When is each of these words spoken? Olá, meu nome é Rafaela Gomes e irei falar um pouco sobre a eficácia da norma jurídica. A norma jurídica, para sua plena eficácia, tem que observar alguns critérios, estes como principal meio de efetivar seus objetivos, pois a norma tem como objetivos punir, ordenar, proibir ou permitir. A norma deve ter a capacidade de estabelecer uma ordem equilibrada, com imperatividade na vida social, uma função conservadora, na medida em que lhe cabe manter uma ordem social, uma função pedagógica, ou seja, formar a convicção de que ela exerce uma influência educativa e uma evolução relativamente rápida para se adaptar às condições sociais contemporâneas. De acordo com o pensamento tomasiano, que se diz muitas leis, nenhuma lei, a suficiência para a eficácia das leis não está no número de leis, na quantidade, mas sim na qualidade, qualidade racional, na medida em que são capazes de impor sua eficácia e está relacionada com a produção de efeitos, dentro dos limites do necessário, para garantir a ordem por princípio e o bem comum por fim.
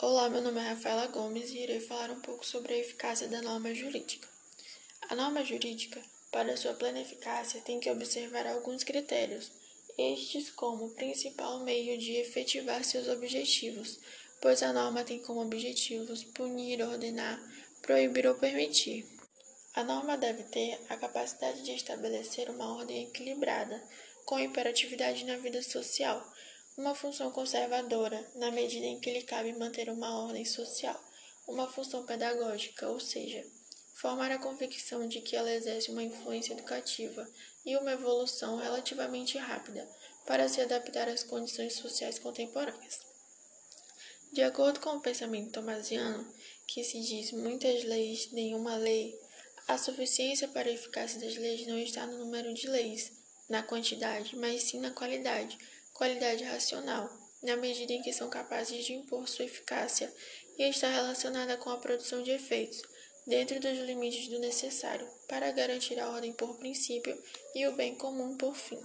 Olá, 0.00 0.30
meu 0.30 0.40
nome 0.40 0.60
é 0.60 0.62
Rafaela 0.62 1.08
Gomes 1.08 1.50
e 1.50 1.58
irei 1.58 1.80
falar 1.80 2.12
um 2.12 2.20
pouco 2.20 2.46
sobre 2.46 2.72
a 2.72 2.78
eficácia 2.78 3.26
da 3.26 3.42
norma 3.42 3.74
jurídica. 3.74 4.28
A 5.08 5.16
norma 5.16 5.44
jurídica, 5.44 6.00
para 6.30 6.56
sua 6.56 6.72
plena 6.72 7.00
eficácia, 7.00 7.60
tem 7.62 7.80
que 7.80 7.90
observar 7.90 8.46
alguns 8.46 8.84
critérios, 8.84 9.50
estes 9.98 10.50
como 10.50 10.90
principal 10.90 11.64
meio 11.64 11.98
de 11.98 12.12
efetivar 12.12 12.84
seus 12.84 13.08
objetivos, 13.08 13.98
pois 14.40 14.62
a 14.62 14.72
norma 14.72 15.02
tem 15.02 15.18
como 15.18 15.42
objetivos 15.42 16.22
punir, 16.22 16.80
ordenar, 16.80 17.42
proibir 17.82 18.28
ou 18.28 18.36
permitir. 18.36 19.04
A 19.74 19.82
norma 19.82 20.16
deve 20.16 20.44
ter 20.44 20.78
a 20.88 20.96
capacidade 20.96 21.62
de 21.62 21.72
estabelecer 21.72 22.48
uma 22.50 22.72
ordem 22.76 23.02
equilibrada, 23.02 23.82
com 24.24 24.38
imperatividade 24.38 25.24
na 25.24 25.38
vida 25.38 25.60
social, 25.60 26.24
uma 26.78 26.94
função 26.94 27.32
conservadora, 27.32 28.24
na 28.36 28.52
medida 28.52 28.86
em 28.86 29.00
que 29.00 29.12
lhe 29.12 29.24
cabe 29.24 29.52
manter 29.52 29.90
uma 29.90 30.22
ordem 30.22 30.44
social, 30.44 30.98
uma 31.44 31.66
função 31.66 32.06
pedagógica, 32.06 32.88
ou 32.88 33.00
seja, 33.00 33.44
formar 33.94 34.30
a 34.30 34.38
convicção 34.38 35.08
de 35.08 35.20
que 35.20 35.34
ela 35.34 35.52
exerce 35.52 35.90
uma 35.90 36.04
influência 36.04 36.52
educativa 36.52 37.28
e 37.66 37.76
uma 37.76 37.90
evolução 37.90 38.56
relativamente 38.56 39.36
rápida 39.36 39.88
para 40.24 40.48
se 40.48 40.60
adaptar 40.60 41.08
às 41.08 41.24
condições 41.24 41.74
sociais 41.74 42.16
contemporâneas. 42.16 43.00
De 44.32 44.42
acordo 44.44 44.78
com 44.78 44.90
o 44.90 45.00
pensamento 45.00 45.50
tomasiano, 45.50 46.32
que 46.64 46.84
se 46.84 47.00
diz 47.00 47.32
muitas 47.32 47.82
leis, 47.82 48.30
nenhuma 48.30 48.76
lei, 48.76 49.18
a 49.66 49.76
suficiência 49.76 50.46
para 50.46 50.68
a 50.68 50.72
eficácia 50.72 51.18
das 51.18 51.34
leis 51.34 51.66
não 51.66 51.76
está 51.76 52.06
no 52.06 52.18
número 52.18 52.54
de 52.54 52.68
leis, 52.68 53.10
na 53.48 53.64
quantidade, 53.64 54.36
mas 54.36 54.62
sim 54.62 54.78
na 54.78 54.92
qualidade, 54.92 55.58
qualidade 55.98 56.44
racional, 56.44 57.10
na 57.42 57.56
medida 57.56 57.92
em 57.92 58.00
que 58.00 58.12
são 58.12 58.30
capazes 58.30 58.84
de 58.84 58.92
impor 58.92 59.28
sua 59.28 59.46
eficácia 59.46 60.14
e 60.56 60.62
está 60.62 60.88
relacionada 60.88 61.56
com 61.56 61.70
a 61.70 61.76
produção 61.76 62.22
de 62.22 62.30
efeitos, 62.30 62.80
dentro 63.26 63.58
dos 63.58 63.76
limites 63.80 64.28
do 64.28 64.38
necessário, 64.38 65.08
para 65.28 65.50
garantir 65.50 65.98
a 65.98 66.08
ordem 66.08 66.32
por 66.32 66.56
princípio 66.56 67.20
e 67.52 67.66
o 67.66 67.74
bem 67.74 67.96
comum 67.96 68.36
por 68.36 68.54
fim. 68.54 68.80